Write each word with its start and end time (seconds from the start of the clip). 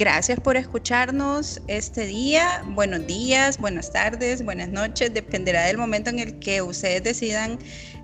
Gracias 0.00 0.40
por 0.40 0.56
escucharnos 0.56 1.60
este 1.66 2.06
día. 2.06 2.64
Buenos 2.68 3.06
días, 3.06 3.58
buenas 3.58 3.92
tardes, 3.92 4.42
buenas 4.42 4.70
noches. 4.70 5.12
Dependerá 5.12 5.66
del 5.66 5.76
momento 5.76 6.08
en 6.08 6.20
el 6.20 6.38
que 6.38 6.62
ustedes 6.62 7.02
decidan 7.02 7.58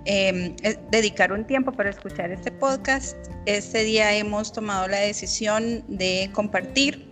em, 0.05 0.55
eh, 0.61 0.77
dedicar 0.91 1.31
un 1.31 1.43
tiempo 1.47 1.71
para 1.71 1.89
escuchar 1.89 2.29
este 2.29 2.51
podcast. 2.51 3.17
Este 3.47 3.83
día 3.83 4.13
hemos 4.13 4.53
tomado 4.53 4.87
la 4.87 4.99
decisión 4.99 5.83
de 5.87 6.29
compartir 6.33 7.11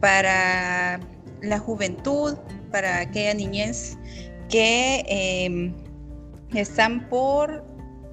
para 0.00 1.00
la 1.40 1.58
juventud, 1.58 2.36
para 2.70 2.98
aquella 2.98 3.32
niñez 3.32 3.96
que 4.50 5.02
em, 5.08 5.74
están 6.54 7.08
por 7.08 7.64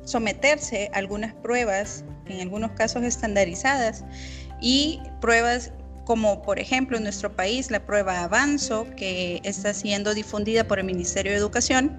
someterse 0.05 0.89
a 0.93 0.99
algunas 0.99 1.33
pruebas, 1.33 2.05
en 2.27 2.39
algunos 2.39 2.71
casos 2.71 3.03
estandarizadas, 3.03 4.05
y 4.61 5.01
pruebas 5.19 5.73
como 6.05 6.41
por 6.41 6.59
ejemplo 6.59 6.97
en 6.97 7.03
nuestro 7.03 7.31
país 7.35 7.71
la 7.71 7.85
prueba 7.85 8.23
Avanzo, 8.23 8.87
que 8.95 9.41
está 9.43 9.73
siendo 9.73 10.13
difundida 10.13 10.65
por 10.65 10.79
el 10.79 10.85
Ministerio 10.85 11.31
de 11.31 11.37
Educación, 11.37 11.97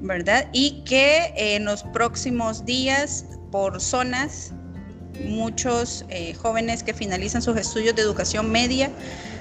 ¿verdad? 0.00 0.48
Y 0.52 0.82
que 0.84 1.32
en 1.36 1.64
los 1.64 1.84
próximos 1.84 2.64
días, 2.64 3.26
por 3.50 3.80
zonas, 3.80 4.52
muchos 5.24 6.04
eh, 6.08 6.34
jóvenes 6.34 6.82
que 6.82 6.94
finalizan 6.94 7.42
sus 7.42 7.56
estudios 7.56 7.94
de 7.94 8.02
educación 8.02 8.50
media, 8.50 8.90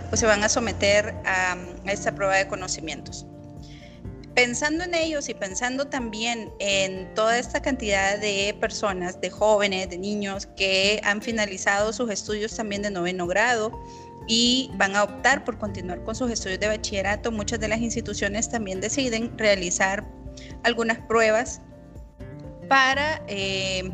pues 0.09 0.19
se 0.19 0.25
van 0.25 0.43
a 0.43 0.49
someter 0.49 1.15
a 1.25 1.55
esta 1.85 2.13
prueba 2.13 2.35
de 2.35 2.47
conocimientos 2.47 3.25
pensando 4.35 4.83
en 4.83 4.95
ellos 4.95 5.27
y 5.29 5.33
pensando 5.33 5.87
también 5.87 6.51
en 6.59 7.13
toda 7.13 7.37
esta 7.37 7.61
cantidad 7.61 8.17
de 8.17 8.55
personas, 8.59 9.19
de 9.19 9.29
jóvenes, 9.29 9.89
de 9.89 9.97
niños 9.97 10.47
que 10.55 11.01
han 11.03 11.21
finalizado 11.21 11.91
sus 11.91 12.09
estudios 12.09 12.55
también 12.55 12.81
de 12.81 12.91
noveno 12.91 13.27
grado 13.27 13.71
y 14.27 14.71
van 14.75 14.95
a 14.95 15.03
optar 15.03 15.43
por 15.43 15.57
continuar 15.57 16.03
con 16.03 16.15
sus 16.15 16.31
estudios 16.31 16.59
de 16.59 16.67
bachillerato, 16.67 17.31
muchas 17.31 17.59
de 17.59 17.67
las 17.67 17.79
instituciones 17.79 18.49
también 18.49 18.79
deciden 18.79 19.37
realizar 19.37 20.05
algunas 20.63 20.99
pruebas 20.99 21.61
para 22.69 23.21
eh, 23.27 23.91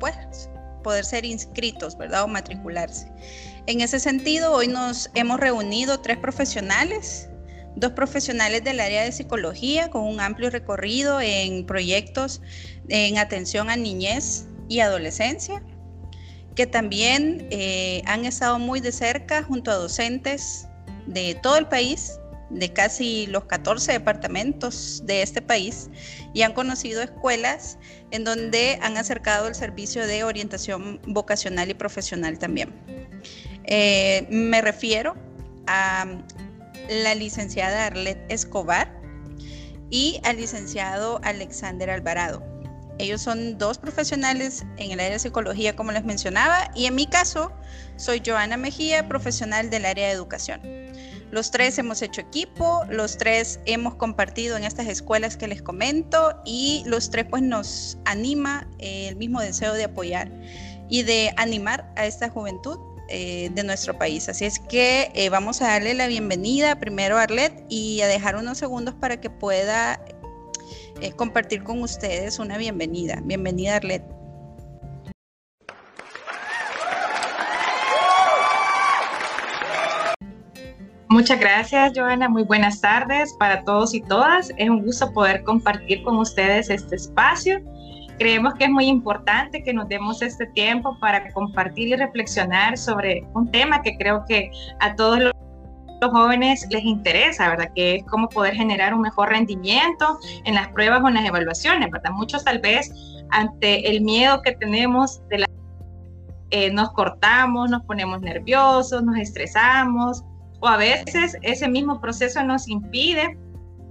pues, 0.00 0.48
poder 0.82 1.04
ser 1.04 1.24
inscritos, 1.24 1.96
¿verdad? 1.98 2.24
O 2.24 2.28
matricularse. 2.28 3.06
En 3.66 3.80
ese 3.80 4.00
sentido, 4.00 4.52
hoy 4.52 4.68
nos 4.68 5.10
hemos 5.14 5.38
reunido 5.38 6.00
tres 6.00 6.16
profesionales 6.16 7.28
dos 7.76 7.92
profesionales 7.92 8.64
del 8.64 8.80
área 8.80 9.02
de 9.02 9.12
psicología 9.12 9.90
con 9.90 10.02
un 10.02 10.20
amplio 10.20 10.50
recorrido 10.50 11.20
en 11.20 11.64
proyectos 11.66 12.42
en 12.88 13.18
atención 13.18 13.70
a 13.70 13.76
niñez 13.76 14.46
y 14.68 14.80
adolescencia, 14.80 15.62
que 16.54 16.66
también 16.66 17.46
eh, 17.50 18.02
han 18.06 18.24
estado 18.24 18.58
muy 18.58 18.80
de 18.80 18.92
cerca 18.92 19.42
junto 19.42 19.70
a 19.70 19.74
docentes 19.74 20.68
de 21.06 21.34
todo 21.42 21.56
el 21.56 21.66
país, 21.66 22.18
de 22.50 22.72
casi 22.72 23.26
los 23.28 23.46
14 23.46 23.92
departamentos 23.92 25.02
de 25.06 25.22
este 25.22 25.40
país, 25.40 25.88
y 26.34 26.42
han 26.42 26.52
conocido 26.52 27.02
escuelas 27.02 27.78
en 28.10 28.24
donde 28.24 28.78
han 28.82 28.98
acercado 28.98 29.48
el 29.48 29.54
servicio 29.54 30.06
de 30.06 30.24
orientación 30.24 31.00
vocacional 31.06 31.70
y 31.70 31.74
profesional 31.74 32.38
también. 32.38 32.74
Eh, 33.64 34.26
me 34.30 34.60
refiero 34.60 35.14
a 35.66 36.06
la 36.88 37.14
licenciada 37.14 37.86
Arlet 37.86 38.18
Escobar 38.28 39.00
y 39.90 40.20
al 40.24 40.36
licenciado 40.36 41.20
Alexander 41.22 41.90
Alvarado. 41.90 42.42
Ellos 42.98 43.22
son 43.22 43.58
dos 43.58 43.78
profesionales 43.78 44.64
en 44.76 44.92
el 44.92 45.00
área 45.00 45.12
de 45.12 45.18
psicología, 45.18 45.74
como 45.74 45.92
les 45.92 46.04
mencionaba, 46.04 46.70
y 46.74 46.86
en 46.86 46.94
mi 46.94 47.06
caso 47.06 47.52
soy 47.96 48.22
Joana 48.24 48.56
Mejía, 48.56 49.08
profesional 49.08 49.70
del 49.70 49.86
área 49.86 50.08
de 50.08 50.12
educación. 50.12 50.60
Los 51.30 51.50
tres 51.50 51.78
hemos 51.78 52.02
hecho 52.02 52.20
equipo, 52.20 52.84
los 52.90 53.16
tres 53.16 53.58
hemos 53.64 53.94
compartido 53.94 54.56
en 54.56 54.64
estas 54.64 54.86
escuelas 54.86 55.38
que 55.38 55.48
les 55.48 55.62
comento 55.62 56.38
y 56.44 56.82
los 56.86 57.10
tres 57.10 57.24
pues 57.28 57.42
nos 57.42 57.96
anima 58.04 58.68
el 58.78 59.16
mismo 59.16 59.40
deseo 59.40 59.72
de 59.72 59.84
apoyar 59.84 60.30
y 60.90 61.02
de 61.02 61.32
animar 61.38 61.90
a 61.96 62.04
esta 62.04 62.28
juventud 62.28 62.78
eh, 63.14 63.50
de 63.52 63.62
nuestro 63.62 63.98
país. 63.98 64.26
Así 64.30 64.46
es 64.46 64.58
que 64.58 65.12
eh, 65.14 65.28
vamos 65.28 65.60
a 65.60 65.66
darle 65.66 65.92
la 65.92 66.06
bienvenida 66.06 66.80
primero 66.80 67.18
a 67.18 67.24
Arlet 67.24 67.52
y 67.68 68.00
a 68.00 68.06
dejar 68.06 68.36
unos 68.36 68.56
segundos 68.56 68.94
para 68.94 69.20
que 69.20 69.28
pueda 69.28 70.00
eh, 71.02 71.12
compartir 71.12 71.62
con 71.62 71.82
ustedes 71.82 72.38
una 72.38 72.56
bienvenida. 72.56 73.20
Bienvenida 73.22 73.76
Arlet. 73.76 74.02
Muchas 81.10 81.38
gracias, 81.38 81.92
Joana. 81.94 82.30
Muy 82.30 82.44
buenas 82.44 82.80
tardes 82.80 83.34
para 83.38 83.62
todos 83.64 83.92
y 83.92 84.00
todas. 84.00 84.50
Es 84.56 84.70
un 84.70 84.82
gusto 84.86 85.12
poder 85.12 85.42
compartir 85.44 86.02
con 86.02 86.16
ustedes 86.16 86.70
este 86.70 86.96
espacio 86.96 87.60
Creemos 88.18 88.54
que 88.54 88.64
es 88.64 88.70
muy 88.70 88.86
importante 88.86 89.62
que 89.62 89.72
nos 89.72 89.88
demos 89.88 90.22
este 90.22 90.46
tiempo 90.48 90.98
para 91.00 91.32
compartir 91.32 91.88
y 91.88 91.96
reflexionar 91.96 92.76
sobre 92.76 93.26
un 93.34 93.50
tema 93.50 93.82
que 93.82 93.96
creo 93.96 94.24
que 94.28 94.50
a 94.80 94.94
todos 94.94 95.18
los 95.20 95.32
jóvenes 96.10 96.66
les 96.70 96.84
interesa, 96.84 97.48
¿verdad? 97.48 97.70
Que 97.74 97.96
es 97.96 98.04
cómo 98.04 98.28
poder 98.28 98.54
generar 98.54 98.92
un 98.94 99.02
mejor 99.02 99.30
rendimiento 99.30 100.18
en 100.44 100.54
las 100.54 100.68
pruebas 100.68 101.02
o 101.02 101.08
en 101.08 101.14
las 101.14 101.24
evaluaciones, 101.24 101.90
¿verdad? 101.90 102.10
Muchos 102.12 102.44
tal 102.44 102.58
vez 102.58 102.92
ante 103.30 103.88
el 103.88 104.02
miedo 104.02 104.42
que 104.42 104.52
tenemos 104.52 105.20
de 105.28 105.38
la 105.38 105.46
eh, 106.50 106.70
nos 106.70 106.92
cortamos, 106.92 107.70
nos 107.70 107.82
ponemos 107.84 108.20
nerviosos, 108.20 109.02
nos 109.02 109.16
estresamos 109.16 110.22
o 110.60 110.68
a 110.68 110.76
veces 110.76 111.36
ese 111.42 111.66
mismo 111.66 112.00
proceso 112.00 112.42
nos 112.44 112.68
impide 112.68 113.38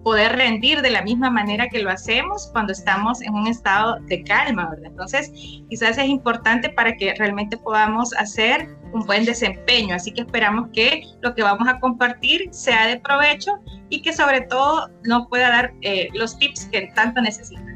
poder 0.03 0.35
rendir 0.35 0.81
de 0.81 0.89
la 0.89 1.01
misma 1.01 1.29
manera 1.29 1.67
que 1.69 1.79
lo 1.79 1.89
hacemos 1.89 2.49
cuando 2.51 2.73
estamos 2.73 3.21
en 3.21 3.33
un 3.33 3.47
estado 3.47 3.99
de 4.01 4.23
calma, 4.23 4.69
¿verdad? 4.69 4.91
Entonces, 4.91 5.31
quizás 5.69 5.97
es 5.97 6.05
importante 6.05 6.69
para 6.69 6.95
que 6.95 7.13
realmente 7.15 7.57
podamos 7.57 8.13
hacer 8.13 8.75
un 8.93 9.05
buen 9.05 9.25
desempeño, 9.25 9.95
así 9.95 10.11
que 10.11 10.21
esperamos 10.21 10.69
que 10.73 11.03
lo 11.21 11.33
que 11.33 11.43
vamos 11.43 11.67
a 11.67 11.79
compartir 11.79 12.49
sea 12.51 12.87
de 12.87 12.99
provecho 12.99 13.59
y 13.89 14.01
que 14.01 14.11
sobre 14.11 14.41
todo 14.41 14.89
nos 15.03 15.27
pueda 15.27 15.49
dar 15.49 15.73
eh, 15.81 16.09
los 16.13 16.37
tips 16.37 16.65
que 16.65 16.91
tanto 16.95 17.21
necesitan. 17.21 17.71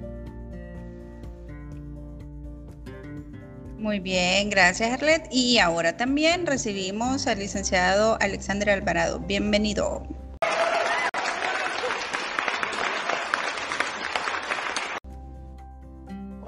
Muy 3.77 3.99
bien, 3.99 4.49
gracias 4.49 4.91
Arlet. 4.91 5.27
Y 5.31 5.59
ahora 5.59 5.95
también 5.95 6.47
recibimos 6.47 7.27
al 7.27 7.37
licenciado 7.37 8.17
Alexander 8.19 8.71
Alvarado. 8.71 9.19
Bienvenido. 9.19 10.01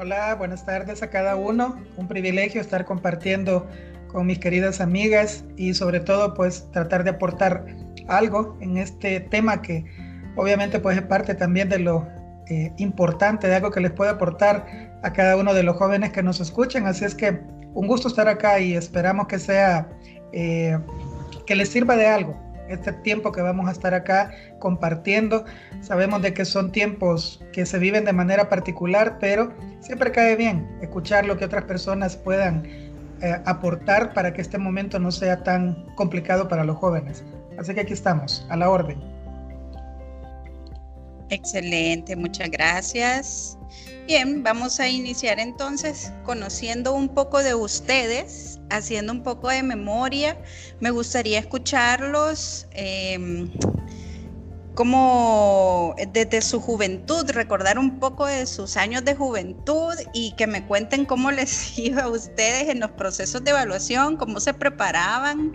Hola, 0.07 0.35
buenas 0.35 0.65
tardes 0.65 1.03
a 1.03 1.09
cada 1.09 1.35
uno. 1.35 1.75
Un 1.97 2.07
privilegio 2.07 2.61
estar 2.61 2.85
compartiendo 2.85 3.67
con 4.07 4.25
mis 4.25 4.39
queridas 4.39 4.79
amigas 4.79 5.43
y 5.57 5.73
sobre 5.73 5.99
todo 5.99 6.33
pues 6.33 6.71
tratar 6.71 7.03
de 7.03 7.09
aportar 7.09 7.65
algo 8.07 8.57
en 8.61 8.77
este 8.77 9.19
tema 9.19 9.61
que 9.61 9.83
obviamente 10.37 10.79
pues 10.79 10.95
es 10.95 11.03
parte 11.03 11.35
también 11.35 11.67
de 11.67 11.79
lo 11.79 12.07
eh, 12.47 12.71
importante, 12.77 13.49
de 13.49 13.55
algo 13.55 13.69
que 13.69 13.81
les 13.81 13.91
puede 13.91 14.11
aportar 14.11 14.65
a 15.03 15.11
cada 15.11 15.35
uno 15.35 15.53
de 15.53 15.63
los 15.63 15.75
jóvenes 15.75 16.13
que 16.13 16.23
nos 16.23 16.39
escuchan. 16.39 16.85
Así 16.87 17.03
es 17.03 17.13
que 17.13 17.41
un 17.73 17.85
gusto 17.85 18.07
estar 18.07 18.29
acá 18.29 18.61
y 18.61 18.75
esperamos 18.75 19.27
que 19.27 19.39
sea, 19.39 19.89
eh, 20.31 20.79
que 21.45 21.53
les 21.53 21.67
sirva 21.67 21.97
de 21.97 22.07
algo 22.07 22.46
este 22.69 22.93
tiempo 22.93 23.31
que 23.31 23.41
vamos 23.41 23.67
a 23.67 23.71
estar 23.71 23.93
acá 23.93 24.31
compartiendo. 24.59 25.45
Sabemos 25.81 26.21
de 26.21 26.33
que 26.33 26.45
son 26.45 26.71
tiempos 26.71 27.43
que 27.53 27.65
se 27.65 27.79
viven 27.79 28.05
de 28.05 28.13
manera 28.13 28.49
particular, 28.49 29.17
pero 29.19 29.53
siempre 29.79 30.11
cae 30.11 30.35
bien 30.35 30.67
escuchar 30.81 31.25
lo 31.25 31.37
que 31.37 31.45
otras 31.45 31.63
personas 31.65 32.15
puedan 32.15 32.65
eh, 33.21 33.41
aportar 33.45 34.13
para 34.13 34.33
que 34.33 34.41
este 34.41 34.57
momento 34.57 34.99
no 34.99 35.11
sea 35.11 35.43
tan 35.43 35.85
complicado 35.95 36.47
para 36.47 36.63
los 36.63 36.77
jóvenes. 36.77 37.23
Así 37.57 37.73
que 37.73 37.81
aquí 37.81 37.93
estamos, 37.93 38.45
a 38.49 38.57
la 38.57 38.69
orden. 38.69 38.99
Excelente, 41.29 42.15
muchas 42.15 42.49
gracias. 42.51 43.57
Bien, 44.05 44.43
vamos 44.43 44.79
a 44.79 44.87
iniciar 44.87 45.39
entonces 45.39 46.13
conociendo 46.23 46.93
un 46.93 47.09
poco 47.09 47.43
de 47.43 47.53
ustedes, 47.55 48.56
haciendo 48.69 49.13
un 49.13 49.23
poco 49.23 49.49
de 49.49 49.63
memoria. 49.63 50.37
Me 50.79 50.91
gustaría 50.91 51.39
escucharlos 51.39 52.67
em, 52.71 53.51
como 54.75 55.95
desde 56.11 56.41
su 56.41 56.59
juventud, 56.59 57.29
recordar 57.31 57.79
un 57.79 57.99
poco 57.99 58.25
de 58.25 58.45
sus 58.45 58.77
años 58.77 59.03
de 59.03 59.15
juventud 59.15 59.93
y 60.13 60.33
que 60.35 60.47
me 60.47 60.65
cuenten 60.65 61.05
cómo 61.05 61.31
les 61.31 61.77
iba 61.79 62.03
a 62.03 62.09
ustedes 62.09 62.69
en 62.69 62.79
los 62.79 62.91
procesos 62.91 63.43
de 63.43 63.51
evaluación, 63.51 64.17
cómo 64.17 64.39
se 64.39 64.53
preparaban. 64.53 65.53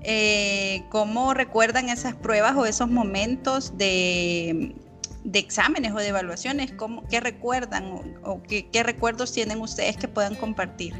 Eh, 0.00 0.84
cómo 0.90 1.34
recuerdan 1.34 1.88
esas 1.88 2.14
pruebas 2.14 2.54
o 2.56 2.66
esos 2.66 2.88
momentos 2.88 3.76
de, 3.76 4.76
de 5.24 5.38
exámenes 5.38 5.92
o 5.92 5.96
de 5.96 6.08
evaluaciones, 6.08 6.72
¿cómo, 6.72 7.06
¿qué 7.08 7.20
recuerdan 7.20 8.18
o, 8.22 8.42
qué, 8.42 8.82
recuerdos 8.82 9.32
tienen 9.32 9.60
ustedes 9.60 9.96
que 9.96 10.08
puedan 10.08 10.34
compartir? 10.34 10.94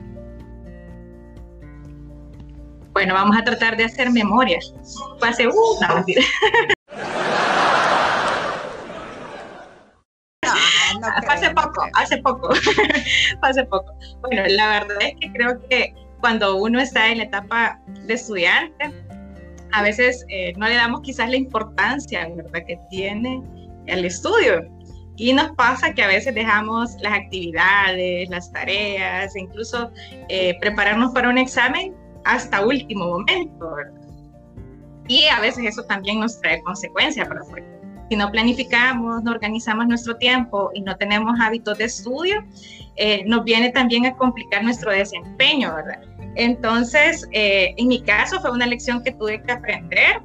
Bueno, 2.98 3.14
vamos 3.14 3.36
a 3.36 3.44
tratar 3.44 3.76
de 3.76 3.84
hacer 3.84 4.10
memoria. 4.10 4.58
Pase, 5.20 5.46
uh, 5.46 5.52
no, 5.80 6.04
hace 11.28 11.50
poco, 11.50 11.86
hace 11.94 12.18
poco, 12.18 12.48
hace 13.42 13.62
poco. 13.66 13.96
Bueno, 14.22 14.42
la 14.48 14.80
verdad 14.80 14.96
es 15.00 15.14
que 15.20 15.32
creo 15.32 15.60
que 15.68 15.94
cuando 16.18 16.56
uno 16.56 16.80
está 16.80 17.08
en 17.08 17.18
la 17.18 17.24
etapa 17.24 17.80
de 17.86 18.14
estudiante, 18.14 18.92
a 19.70 19.82
veces 19.84 20.26
eh, 20.28 20.52
no 20.56 20.66
le 20.66 20.74
damos 20.74 21.02
quizás 21.02 21.30
la 21.30 21.36
importancia 21.36 22.28
¿verdad? 22.34 22.64
que 22.66 22.80
tiene 22.90 23.40
el 23.86 24.06
estudio. 24.06 24.68
Y 25.14 25.32
nos 25.34 25.52
pasa 25.52 25.94
que 25.94 26.02
a 26.02 26.08
veces 26.08 26.34
dejamos 26.34 26.96
las 27.00 27.12
actividades, 27.12 28.28
las 28.28 28.50
tareas, 28.50 29.36
incluso 29.36 29.92
eh, 30.28 30.58
prepararnos 30.58 31.12
para 31.12 31.28
un 31.28 31.38
examen 31.38 31.94
hasta 32.24 32.64
último 32.64 33.06
momento. 33.06 33.76
Y 35.08 35.24
a 35.26 35.40
veces 35.40 35.64
eso 35.64 35.82
también 35.84 36.20
nos 36.20 36.40
trae 36.40 36.62
consecuencias, 36.62 37.26
porque 37.28 37.64
si 38.10 38.16
no 38.16 38.30
planificamos, 38.30 39.22
no 39.22 39.30
organizamos 39.30 39.86
nuestro 39.86 40.16
tiempo 40.16 40.70
y 40.74 40.80
no 40.82 40.96
tenemos 40.96 41.38
hábitos 41.40 41.78
de 41.78 41.84
estudio, 41.84 42.44
eh, 42.96 43.24
nos 43.26 43.44
viene 43.44 43.70
también 43.70 44.06
a 44.06 44.16
complicar 44.16 44.62
nuestro 44.64 44.90
desempeño, 44.90 45.74
¿verdad? 45.74 46.00
Entonces, 46.34 47.26
eh, 47.32 47.74
en 47.76 47.88
mi 47.88 48.02
caso 48.02 48.40
fue 48.40 48.50
una 48.50 48.66
lección 48.66 49.02
que 49.02 49.12
tuve 49.12 49.42
que 49.42 49.52
aprender, 49.52 50.20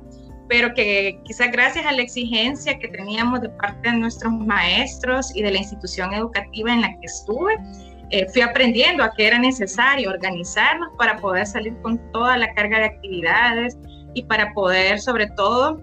pero 0.48 0.74
que 0.74 1.20
quizás 1.26 1.52
gracias 1.52 1.86
a 1.86 1.92
la 1.92 2.02
exigencia 2.02 2.78
que 2.78 2.88
teníamos 2.88 3.42
de 3.42 3.50
parte 3.50 3.90
de 3.90 3.98
nuestros 3.98 4.34
maestros 4.34 5.36
y 5.36 5.42
de 5.42 5.52
la 5.52 5.58
institución 5.58 6.14
educativa 6.14 6.74
en 6.74 6.82
la 6.82 6.90
que 7.00 7.06
estuve, 7.06 7.58
eh, 8.14 8.28
fui 8.32 8.44
aprendiendo 8.44 9.04
a 9.04 9.12
que 9.12 9.26
era 9.26 9.40
necesario 9.40 10.12
organizarnos 10.12 10.90
para 11.00 11.18
poder 11.18 11.48
salir 11.48 11.76
con 11.82 11.98
toda 12.12 12.38
la 12.38 12.54
carga 12.54 12.78
de 12.78 12.86
actividades 12.86 13.76
y 14.14 14.22
para 14.26 14.54
poder, 14.54 15.00
sobre 15.02 15.26
todo, 15.32 15.82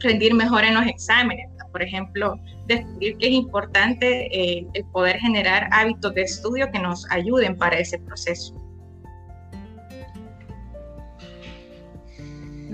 rendir 0.00 0.34
mejor 0.34 0.64
en 0.64 0.74
los 0.74 0.86
exámenes. 0.86 1.48
Por 1.70 1.82
ejemplo, 1.82 2.38
descubrir 2.66 3.16
que 3.16 3.28
es 3.28 3.32
importante 3.32 4.26
eh, 4.38 4.66
el 4.74 4.84
poder 4.92 5.18
generar 5.20 5.70
hábitos 5.72 6.12
de 6.12 6.20
estudio 6.20 6.70
que 6.70 6.78
nos 6.78 7.10
ayuden 7.10 7.56
para 7.56 7.78
ese 7.78 7.98
proceso. 8.00 8.54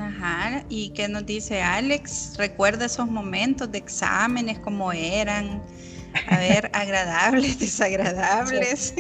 Ajá, 0.01 0.65
¿y 0.69 0.91
qué 0.91 1.07
nos 1.07 1.25
dice 1.25 1.63
Alex? 1.63 2.35
¿Recuerda 2.37 2.87
esos 2.87 3.09
momentos 3.09 3.71
de 3.71 3.79
exámenes, 3.79 4.59
cómo 4.59 4.91
eran? 4.93 5.63
A 6.29 6.39
ver, 6.39 6.71
agradables, 6.73 7.59
desagradables. 7.61 8.95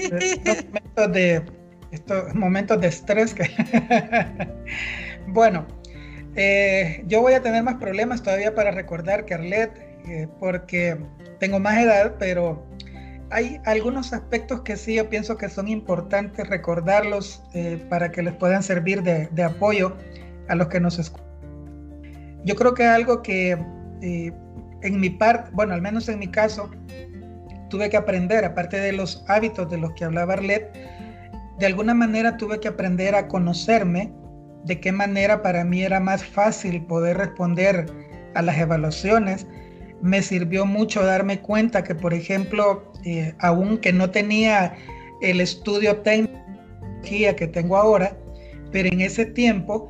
estos, 1.90 2.34
momentos 2.34 2.80
de, 2.80 2.88
estrés 2.88 3.34
que... 3.34 3.44
bueno, 5.26 5.66
eh, 6.36 7.02
yo 7.06 7.22
voy 7.22 7.34
a 7.34 7.42
tener 7.42 7.62
más 7.62 7.76
problemas 7.76 8.22
todavía 8.22 8.54
para 8.54 8.70
recordar 8.70 9.24
que 9.24 9.34
Arlette, 9.34 9.78
eh, 10.06 10.28
porque 10.38 10.98
tengo 11.38 11.58
más 11.58 11.78
edad, 11.78 12.16
pero 12.18 12.66
hay 13.30 13.60
algunos 13.64 14.12
aspectos 14.12 14.62
que 14.62 14.76
sí 14.76 14.94
yo 14.94 15.08
pienso 15.08 15.36
que 15.36 15.48
son 15.48 15.68
importantes 15.68 16.48
recordarlos 16.48 17.42
eh, 17.54 17.84
para 17.88 18.10
que 18.10 18.22
les 18.22 18.34
puedan 18.34 18.62
servir 18.62 19.02
de, 19.02 19.28
de 19.32 19.42
apoyo 19.42 19.96
a 20.48 20.54
los 20.54 20.68
que 20.68 20.80
nos 20.80 20.98
escuchan. 20.98 21.28
Yo 22.44 22.54
creo 22.56 22.74
que 22.74 22.84
algo 22.84 23.22
que 23.22 23.58
eh, 24.02 24.32
en 24.82 25.00
mi 25.00 25.10
parte, 25.10 25.50
bueno, 25.52 25.74
al 25.74 25.82
menos 25.82 26.08
en 26.08 26.18
mi 26.18 26.28
caso, 26.28 26.70
tuve 27.68 27.90
que 27.90 27.96
aprender, 27.96 28.44
aparte 28.44 28.78
de 28.78 28.92
los 28.92 29.24
hábitos 29.28 29.70
de 29.70 29.78
los 29.78 29.92
que 29.92 30.04
hablaba 30.04 30.34
Arlet, 30.34 30.72
de 31.58 31.66
alguna 31.66 31.94
manera 31.94 32.36
tuve 32.36 32.60
que 32.60 32.68
aprender 32.68 33.14
a 33.14 33.28
conocerme, 33.28 34.12
de 34.64 34.80
qué 34.80 34.92
manera 34.92 35.42
para 35.42 35.64
mí 35.64 35.82
era 35.82 36.00
más 36.00 36.24
fácil 36.24 36.84
poder 36.86 37.16
responder 37.16 37.86
a 38.34 38.42
las 38.42 38.58
evaluaciones. 38.58 39.46
Me 40.02 40.22
sirvió 40.22 40.66
mucho 40.66 41.04
darme 41.04 41.40
cuenta 41.40 41.82
que, 41.82 41.94
por 41.94 42.14
ejemplo, 42.14 42.92
eh, 43.04 43.34
aunque 43.40 43.92
no 43.92 44.10
tenía 44.10 44.76
el 45.20 45.40
estudio 45.40 45.96
técnico 45.98 46.38
que 47.02 47.48
tengo 47.52 47.76
ahora, 47.76 48.16
pero 48.70 48.88
en 48.88 49.00
ese 49.00 49.24
tiempo 49.24 49.88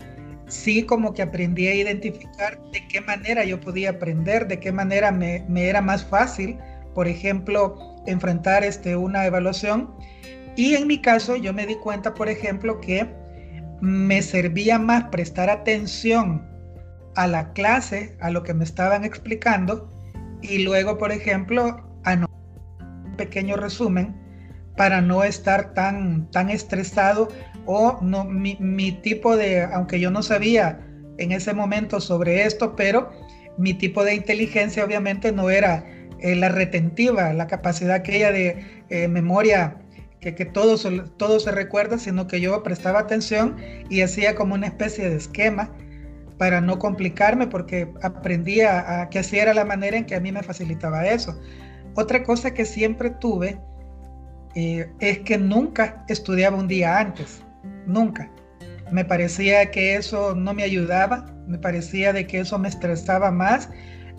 sí 0.48 0.82
como 0.82 1.14
que 1.14 1.22
aprendí 1.22 1.68
a 1.68 1.74
identificar 1.74 2.60
de 2.72 2.86
qué 2.88 3.00
manera 3.00 3.44
yo 3.44 3.60
podía 3.60 3.90
aprender, 3.90 4.48
de 4.48 4.58
qué 4.58 4.72
manera 4.72 5.12
me, 5.12 5.44
era 5.56 5.80
más 5.80 6.04
fácil, 6.04 6.58
por 6.94 7.06
ejemplo, 7.06 7.96
enfrentar 8.06 8.64
este, 8.64 8.96
una 8.96 9.26
evaluación. 9.26 9.94
Y 10.56 10.74
en 10.74 10.86
mi 10.86 11.00
caso 11.00 11.36
yo 11.36 11.52
me 11.52 11.66
di 11.66 11.76
cuenta, 11.76 12.14
por 12.14 12.28
ejemplo, 12.28 12.80
que 12.80 13.06
me 13.80 14.22
servía 14.22 14.78
más 14.78 15.04
prestar 15.04 15.50
atención 15.50 16.44
a 17.14 17.26
la 17.26 17.52
clase, 17.52 18.16
a 18.20 18.30
lo 18.30 18.42
que 18.42 18.54
me 18.54 18.64
estaban 18.64 19.04
explicando, 19.04 19.92
y 20.42 20.64
luego, 20.64 20.98
por 20.98 21.12
ejemplo, 21.12 21.84
a 22.04 22.14
un 22.14 23.16
pequeño 23.16 23.56
resumen 23.56 24.16
para 24.76 25.00
no 25.00 25.24
estar 25.24 25.74
tan, 25.74 26.30
tan 26.30 26.48
estresado 26.48 27.28
o 27.70 28.00
mi, 28.00 28.92
tipo 29.02 29.36
de, 29.36 29.62
aunque 29.62 30.00
yo 30.00 30.10
no 30.10 30.22
sabía 30.22 30.80
en 31.18 31.32
ese 31.32 31.52
momento 31.52 32.00
sobre 32.00 32.44
esto, 32.44 32.74
pero 32.74 33.10
mi 33.58 33.74
tipo 33.74 34.04
de 34.04 34.14
inteligencia 34.14 34.82
obviamente 34.82 35.32
no 35.32 35.50
era 35.50 35.84
eh, 36.20 36.34
la 36.34 36.48
retentiva, 36.48 37.30
la 37.34 37.46
capacidad 37.46 37.96
aquella 37.96 38.32
de 38.32 38.84
eh, 38.88 39.06
memoria 39.06 39.76
que, 40.18 40.34
que 40.34 40.46
todo, 40.46 40.76
todo 41.18 41.40
se 41.40 41.52
recuerda, 41.52 41.98
sino 41.98 42.26
que 42.26 42.40
yo 42.40 42.62
prestaba 42.62 43.00
atención 43.00 43.56
y 43.90 44.00
hacía 44.00 44.34
como 44.34 44.54
una 44.54 44.68
especie 44.68 45.10
de 45.10 45.16
esquema 45.16 45.70
para 46.38 46.62
no 46.62 46.78
complicarme 46.78 47.48
porque 47.48 47.92
aprendía 48.02 49.02
a 49.02 49.10
que 49.10 49.18
así 49.18 49.38
era 49.38 49.52
la 49.52 49.66
manera 49.66 49.98
en 49.98 50.06
que 50.06 50.14
a 50.14 50.20
mí 50.20 50.32
me 50.32 50.42
facilitaba 50.42 51.06
eso. 51.06 51.38
Otra 51.96 52.22
cosa 52.22 52.54
que 52.54 52.64
siempre 52.64 53.10
tuve 53.10 53.60
eh, 54.54 54.90
es 55.00 55.18
que 55.18 55.36
nunca 55.36 56.06
estudiaba 56.08 56.56
un 56.56 56.66
día 56.66 56.98
antes 56.98 57.42
nunca. 57.88 58.30
Me 58.92 59.04
parecía 59.04 59.70
que 59.70 59.96
eso 59.96 60.34
no 60.34 60.54
me 60.54 60.62
ayudaba, 60.62 61.26
me 61.46 61.58
parecía 61.58 62.12
de 62.12 62.26
que 62.26 62.40
eso 62.40 62.58
me 62.58 62.68
estresaba 62.68 63.30
más 63.30 63.68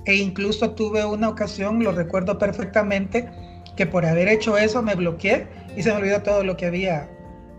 e 0.05 0.15
incluso 0.15 0.71
tuve 0.71 1.05
una 1.05 1.29
ocasión, 1.29 1.83
lo 1.83 1.91
recuerdo 1.91 2.37
perfectamente, 2.37 3.29
que 3.75 3.85
por 3.85 4.05
haber 4.05 4.27
hecho 4.27 4.57
eso 4.57 4.81
me 4.81 4.95
bloqueé 4.95 5.47
y 5.75 5.83
se 5.83 5.91
me 5.91 5.97
olvidó 5.97 6.21
todo 6.21 6.43
lo 6.43 6.57
que 6.57 6.65
había, 6.65 7.09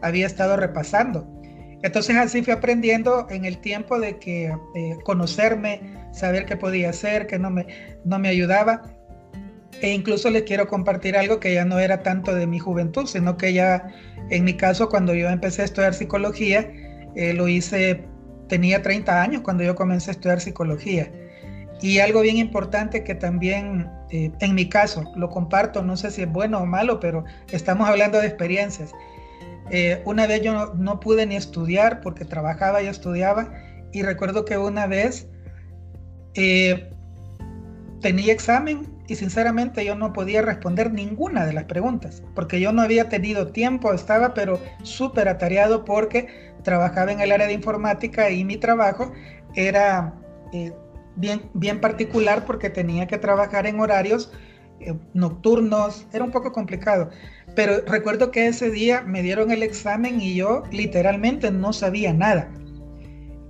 había 0.02 0.26
estado 0.26 0.56
repasando. 0.56 1.26
Entonces 1.82 2.16
así 2.16 2.42
fui 2.42 2.52
aprendiendo 2.52 3.26
en 3.30 3.44
el 3.44 3.58
tiempo 3.58 3.98
de 3.98 4.18
que 4.18 4.46
eh, 4.74 4.98
conocerme, 5.04 5.80
saber 6.12 6.44
qué 6.44 6.56
podía 6.56 6.90
hacer, 6.90 7.26
que 7.26 7.38
no 7.38 7.50
me, 7.50 7.66
no 8.04 8.18
me 8.18 8.28
ayudaba. 8.28 8.82
E 9.80 9.92
incluso 9.92 10.28
les 10.28 10.42
quiero 10.42 10.68
compartir 10.68 11.16
algo 11.16 11.40
que 11.40 11.54
ya 11.54 11.64
no 11.64 11.78
era 11.78 12.02
tanto 12.02 12.34
de 12.34 12.46
mi 12.46 12.58
juventud, 12.58 13.06
sino 13.06 13.38
que 13.38 13.54
ya 13.54 13.88
en 14.30 14.44
mi 14.44 14.54
caso 14.54 14.88
cuando 14.88 15.14
yo 15.14 15.28
empecé 15.28 15.62
a 15.62 15.64
estudiar 15.64 15.94
psicología, 15.94 16.70
eh, 17.16 17.34
lo 17.34 17.48
hice, 17.48 18.04
tenía 18.48 18.82
30 18.82 19.22
años 19.22 19.42
cuando 19.42 19.64
yo 19.64 19.74
comencé 19.74 20.10
a 20.10 20.12
estudiar 20.12 20.40
psicología. 20.40 21.10
Y 21.82 21.98
algo 21.98 22.20
bien 22.20 22.36
importante 22.36 23.02
que 23.04 23.14
también 23.14 23.90
eh, 24.10 24.30
en 24.40 24.54
mi 24.54 24.68
caso 24.68 25.04
lo 25.16 25.30
comparto, 25.30 25.82
no 25.82 25.96
sé 25.96 26.10
si 26.10 26.22
es 26.22 26.30
bueno 26.30 26.60
o 26.60 26.66
malo, 26.66 27.00
pero 27.00 27.24
estamos 27.50 27.88
hablando 27.88 28.18
de 28.18 28.26
experiencias. 28.26 28.92
Eh, 29.70 30.02
una 30.04 30.26
vez 30.26 30.42
yo 30.42 30.52
no, 30.52 30.74
no, 30.74 31.00
pude 31.00 31.26
ni 31.26 31.36
estudiar 31.36 32.00
porque 32.00 32.24
trabajaba 32.24 32.82
y 32.82 32.86
estudiaba 32.86 33.52
y 33.92 34.02
recuerdo 34.02 34.44
que 34.44 34.58
una 34.58 34.86
vez 34.86 35.28
tenía 36.34 38.32
examen 38.32 38.99
y 39.10 39.16
sinceramente 39.16 39.84
yo 39.84 39.96
no 39.96 40.12
podía 40.12 40.40
responder 40.40 40.92
ninguna 40.92 41.44
de 41.44 41.52
las 41.52 41.64
preguntas, 41.64 42.22
porque 42.36 42.60
yo 42.60 42.70
no 42.72 42.80
había 42.80 43.08
tenido 43.08 43.48
tiempo, 43.48 43.92
estaba 43.92 44.34
pero 44.34 44.60
súper 44.84 45.28
atareado 45.28 45.84
porque 45.84 46.28
trabajaba 46.62 47.10
en 47.10 47.20
el 47.20 47.32
área 47.32 47.48
de 47.48 47.54
informática 47.54 48.30
y 48.30 48.44
mi 48.44 48.56
trabajo 48.56 49.12
era 49.56 50.14
eh, 50.52 50.72
bien, 51.16 51.42
bien 51.54 51.80
particular 51.80 52.44
porque 52.44 52.70
tenía 52.70 53.08
que 53.08 53.18
trabajar 53.18 53.66
en 53.66 53.80
horarios 53.80 54.32
eh, 54.78 54.94
nocturnos, 55.12 56.06
era 56.12 56.22
un 56.22 56.30
poco 56.30 56.52
complicado. 56.52 57.10
Pero 57.56 57.80
recuerdo 57.88 58.30
que 58.30 58.46
ese 58.46 58.70
día 58.70 59.02
me 59.02 59.24
dieron 59.24 59.50
el 59.50 59.64
examen 59.64 60.20
y 60.20 60.36
yo 60.36 60.62
literalmente 60.70 61.50
no 61.50 61.72
sabía 61.72 62.12
nada. 62.12 62.48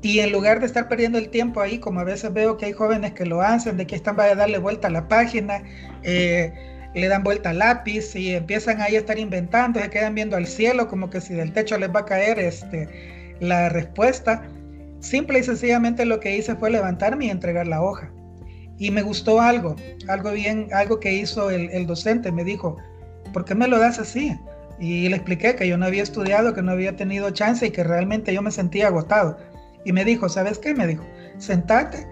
Y 0.03 0.21
en 0.21 0.33
lugar 0.33 0.61
de 0.61 0.67
estar 0.67 0.89
perdiendo 0.89 1.19
el 1.19 1.29
tiempo 1.29 1.61
ahí, 1.61 1.79
como 1.79 2.01
a 2.01 2.05
veces 2.05 2.33
veo 2.33 2.57
que 2.57 2.67
hay 2.67 2.73
jóvenes 2.73 3.13
que 3.13 3.27
lo 3.27 3.43
hacen, 3.43 3.77
de 3.77 3.87
que 3.87 3.97
están 3.97 4.19
a 4.19 4.35
darle 4.35 4.59
vuelta 4.59 4.89
a 4.89 4.91
la 4.91 5.09
página, 5.09 5.63
eh, 6.03 6.53
le 6.95 7.09
dan 7.09 7.23
vuelta 7.23 7.51
al 7.51 7.59
lápiz 7.59 8.17
y 8.17 8.35
empiezan 8.35 8.81
ahí 8.81 8.97
a 8.97 9.01
estar 9.01 9.19
inventando, 9.19 9.81
se 9.81 9.91
quedan 9.91 10.15
viendo 10.15 10.37
al 10.37 10.47
cielo 10.47 10.89
como 10.89 11.11
que 11.11 11.21
si 11.21 11.35
del 11.35 11.53
techo 11.53 11.79
les 11.79 11.91
va 11.95 12.01
a 12.01 12.05
caer 12.07 12.39
este, 12.39 13.37
la 13.41 13.69
respuesta. 13.69 14.43
Simple 15.01 15.39
y 15.39 15.43
sencillamente 15.43 16.05
lo 16.05 16.19
que 16.19 16.37
hice 16.37 16.57
fue 16.57 16.71
levantarme 16.71 17.27
y 17.27 17.31
entregar 17.31 17.67
la 17.67 17.83
hoja. 17.83 18.11
Y 18.79 18.91
me 18.91 19.03
gustó 19.03 19.41
algo, 19.41 19.77
algo 20.09 20.33
bien, 20.33 20.69
algo 20.73 20.99
que 21.01 21.13
hizo 21.13 21.51
el, 21.51 21.71
el 21.71 21.87
docente. 21.87 22.33
Me 22.33 22.45
dijo, 22.45 22.79
¿por 23.33 23.45
qué 23.45 23.55
me 23.55 23.69
lo 23.69 23.79
das 23.79 23.99
así? 23.99 24.37
Y 24.79 25.09
le 25.11 25.17
expliqué 25.17 25.55
que 25.55 25.69
yo 25.69 25.77
no 25.77 25.85
había 25.85 26.03
estudiado, 26.03 26.55
que 26.55 26.63
no 26.63 26.73
había 26.73 26.97
tenido 26.97 27.31
chance 27.31 27.67
y 27.67 27.71
que 27.71 27.85
realmente 27.85 28.33
yo 28.33 28.41
me 28.41 28.51
sentía 28.51 28.87
agotado. 28.87 29.37
Y 29.85 29.93
me 29.93 30.05
dijo, 30.05 30.29
¿sabes 30.29 30.59
qué? 30.59 30.75
Me 30.75 30.87
dijo, 30.87 31.05
sentate, 31.39 32.07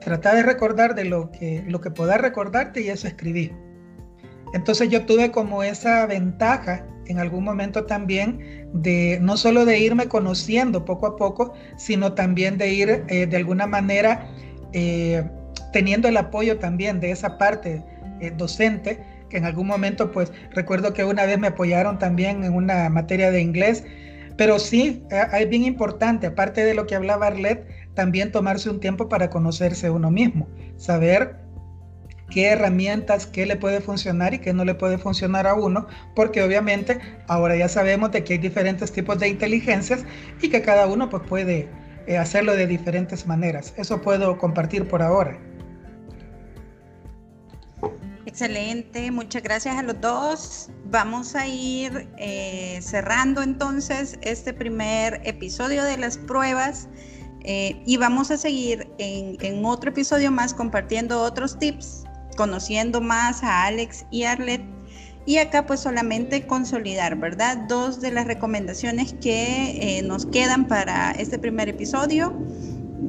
trata 0.00 0.34
de 0.34 0.42
recordar 0.42 0.94
de 0.94 1.04
lo 1.04 1.30
que, 1.30 1.62
lo 1.66 1.80
que 1.80 1.90
puedas 1.90 2.20
recordarte 2.20 2.80
y 2.80 2.88
eso 2.88 3.06
escribí. 3.06 3.52
Entonces 4.52 4.88
yo 4.88 5.06
tuve 5.06 5.30
como 5.30 5.62
esa 5.62 6.06
ventaja 6.06 6.84
en 7.06 7.18
algún 7.18 7.44
momento 7.44 7.84
también 7.84 8.68
de 8.72 9.18
no 9.20 9.36
solo 9.36 9.64
de 9.64 9.78
irme 9.78 10.06
conociendo 10.06 10.84
poco 10.84 11.06
a 11.06 11.16
poco, 11.16 11.54
sino 11.76 12.14
también 12.14 12.56
de 12.56 12.72
ir 12.72 13.04
eh, 13.08 13.26
de 13.26 13.36
alguna 13.36 13.66
manera 13.66 14.28
eh, 14.72 15.24
teniendo 15.72 16.08
el 16.08 16.16
apoyo 16.16 16.58
también 16.58 17.00
de 17.00 17.10
esa 17.10 17.36
parte 17.36 17.84
eh, 18.20 18.32
docente, 18.36 19.02
que 19.28 19.38
en 19.38 19.44
algún 19.44 19.66
momento 19.66 20.12
pues 20.12 20.32
recuerdo 20.52 20.92
que 20.92 21.04
una 21.04 21.24
vez 21.26 21.38
me 21.38 21.48
apoyaron 21.48 21.98
también 21.98 22.44
en 22.44 22.54
una 22.54 22.88
materia 22.88 23.30
de 23.30 23.40
inglés, 23.40 23.84
pero 24.40 24.58
sí, 24.58 25.04
es 25.10 25.48
bien 25.50 25.64
importante, 25.64 26.28
aparte 26.28 26.64
de 26.64 26.72
lo 26.72 26.86
que 26.86 26.94
hablaba 26.94 27.26
Arlet, 27.26 27.68
también 27.92 28.32
tomarse 28.32 28.70
un 28.70 28.80
tiempo 28.80 29.06
para 29.06 29.28
conocerse 29.28 29.90
uno 29.90 30.10
mismo, 30.10 30.48
saber 30.78 31.36
qué 32.30 32.46
herramientas, 32.46 33.26
qué 33.26 33.44
le 33.44 33.56
puede 33.56 33.82
funcionar 33.82 34.32
y 34.32 34.38
qué 34.38 34.54
no 34.54 34.64
le 34.64 34.74
puede 34.74 34.96
funcionar 34.96 35.46
a 35.46 35.52
uno, 35.52 35.88
porque 36.16 36.42
obviamente 36.42 36.98
ahora 37.28 37.54
ya 37.54 37.68
sabemos 37.68 38.12
de 38.12 38.24
que 38.24 38.32
hay 38.32 38.38
diferentes 38.38 38.90
tipos 38.92 39.18
de 39.18 39.28
inteligencias 39.28 40.06
y 40.40 40.48
que 40.48 40.62
cada 40.62 40.86
uno 40.86 41.10
pues 41.10 41.22
puede 41.28 41.68
eh, 42.06 42.16
hacerlo 42.16 42.56
de 42.56 42.66
diferentes 42.66 43.26
maneras. 43.26 43.74
Eso 43.76 44.00
puedo 44.00 44.38
compartir 44.38 44.88
por 44.88 45.02
ahora. 45.02 45.38
Excelente, 48.30 49.10
muchas 49.10 49.42
gracias 49.42 49.76
a 49.76 49.82
los 49.82 50.00
dos. 50.00 50.68
Vamos 50.84 51.34
a 51.34 51.48
ir 51.48 52.08
eh, 52.16 52.78
cerrando 52.80 53.42
entonces 53.42 54.20
este 54.22 54.54
primer 54.54 55.20
episodio 55.24 55.82
de 55.82 55.98
las 55.98 56.16
pruebas. 56.16 56.88
Eh, 57.42 57.82
y 57.86 57.96
vamos 57.96 58.30
a 58.30 58.36
seguir 58.36 58.88
en, 58.98 59.64
otro 59.64 59.90
episodio 59.90 60.30
más 60.30 60.54
compartiendo 60.54 61.20
otros 61.20 61.58
tips 61.58 62.04
conociendo 62.36 63.00
más 63.00 63.42
a 63.42 63.64
Alex 63.64 64.06
y 64.12 64.22
Arlet. 64.22 64.62
Y 65.26 65.38
acá 65.38 65.66
pues 65.66 65.80
solamente 65.80 66.46
consolidar, 66.46 67.16
¿verdad? 67.16 67.56
Dos 67.68 68.00
de 68.00 68.12
las 68.12 68.28
recomendaciones 68.28 69.12
que 69.14 69.98
eh, 69.98 70.02
nos 70.02 70.26
quedan 70.26 70.68
para 70.68 71.10
este 71.10 71.36
primer 71.36 71.68
episodio, 71.68 72.32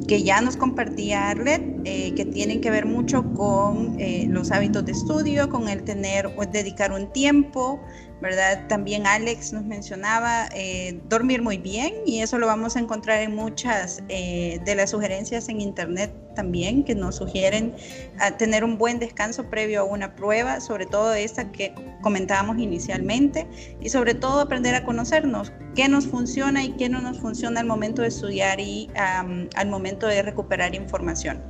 que 0.08 0.24
ya 0.24 0.42
nos 0.42 0.58
compartía 0.58 1.30
Arlet, 1.30 1.62
eh, 1.86 2.14
que 2.16 2.26
tienen 2.26 2.62
que 2.62 2.72
ver 2.72 2.86
mucho 2.86 3.24
con 3.34 4.00
eh, 4.00 4.26
los 4.30 4.52
hábitos 4.52 4.86
de 4.86 4.94
estudio, 4.94 5.50
con 5.50 5.70
el 5.70 5.84
tener 5.84 6.28
o 6.38 6.46
dedicar 6.46 6.92
un 6.92 7.12
tiempo 7.12 7.80
¿verdad? 8.22 8.68
También 8.68 9.08
Alex 9.08 9.52
nos 9.52 9.66
mencionaba 9.66 10.48
eh, 10.54 11.02
dormir 11.10 11.42
muy 11.42 11.58
bien 11.58 11.92
y 12.06 12.20
eso 12.20 12.38
lo 12.38 12.46
vamos 12.46 12.76
a 12.76 12.80
encontrar 12.80 13.24
en 13.24 13.36
muchas 13.36 14.04
de 14.08 14.74
las 14.76 14.92
sugerencias 14.92 15.50
en 15.50 15.60
internet 15.60 16.14
también 16.34 16.84
que 16.84 16.96
nos 16.96 17.16
sugieren 17.16 17.74
a 18.20 18.32
tener 18.32 18.64
un 18.64 18.78
buen 18.78 19.00
descanso 19.00 19.50
previo 19.50 19.82
a 19.82 19.84
una 19.84 20.16
prueba, 20.16 20.60
sobre 20.60 20.86
todo 20.86 21.14
esta 21.14 21.52
que 21.52 21.74
comentábamos 22.02 22.58
inicialmente 22.58 23.48
y 23.80 23.90
sobre 23.90 24.14
todo 24.14 24.42
aprender 24.42 24.76
a 24.76 24.84
conocernos, 24.84 25.52
qué 25.76 25.88
nos 25.88 26.08
funciona 26.08 26.64
y 26.64 26.72
qué 26.74 26.90
no 26.90 27.02
nos 27.02 27.20
funciona 27.20 27.60
al 27.60 27.68
momento 27.68 28.02
de 28.02 28.10
estudiar 28.10 28.60
y 28.60 28.90
al 28.96 29.70
momento 29.70 30.08
de 30.08 30.22
recuperar 30.22 30.76
información. 30.76 31.42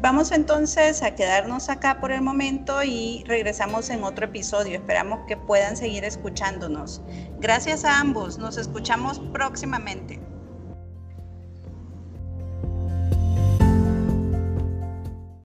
Vamos 0.00 0.32
entonces 0.32 1.02
a 1.02 1.14
quedarnos 1.14 1.70
acá 1.70 1.98
por 1.98 2.12
el 2.12 2.20
momento 2.20 2.82
y 2.82 3.24
regresamos 3.26 3.88
en 3.88 4.04
otro 4.04 4.26
episodio. 4.26 4.76
Esperamos 4.76 5.20
que 5.26 5.38
puedan 5.38 5.78
seguir 5.78 6.04
escuchándonos. 6.04 7.00
Gracias 7.40 7.86
a 7.86 8.00
ambos. 8.00 8.36
Nos 8.36 8.58
escuchamos 8.58 9.18
próximamente. 9.32 10.20